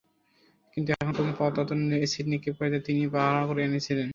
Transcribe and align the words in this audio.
কিন্তু 0.73 0.89
এখন 0.93 1.11
পর্যন্ত 1.11 1.37
পাওয়া 1.37 1.53
তথ্য 1.57 1.71
অনুযায়ী, 1.75 2.01
অ্যাসিড 2.01 2.25
নিক্ষেপকারীদের 2.27 2.85
তিনিই 2.87 3.09
ভাড়া 3.15 3.41
করে 3.49 3.61
এনেছিলেন। 3.63 4.09